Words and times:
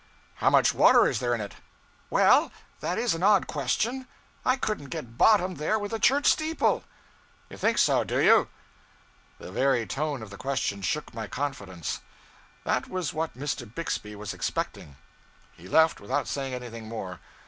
'How 0.37 0.49
much 0.49 0.73
water 0.73 1.07
is 1.07 1.19
there 1.19 1.35
in 1.35 1.41
it?' 1.41 1.57
'Well, 2.09 2.51
that 2.79 2.97
is 2.97 3.13
an 3.13 3.21
odd 3.21 3.45
question. 3.45 4.07
I 4.43 4.55
couldn't 4.55 4.89
get 4.89 5.15
bottom 5.15 5.53
there 5.53 5.77
with 5.77 5.93
a 5.93 5.99
church 5.99 6.25
steeple.' 6.25 6.83
'You 7.51 7.57
think 7.57 7.77
so, 7.77 8.03
do 8.03 8.17
you?' 8.19 8.47
The 9.37 9.51
very 9.51 9.85
tone 9.85 10.23
of 10.23 10.31
the 10.31 10.37
question 10.41 10.81
shook 10.81 11.13
my 11.13 11.27
confidence. 11.27 11.99
That 12.63 12.89
was 12.89 13.13
what 13.13 13.37
Mr. 13.37 13.71
Bixby 13.71 14.15
was 14.15 14.33
expecting. 14.33 14.95
He 15.51 15.67
left, 15.67 16.01
without 16.01 16.27
saying 16.27 16.55
anything 16.55 16.87
more. 16.89 17.19